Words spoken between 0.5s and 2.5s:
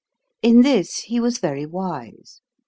this he was very wise.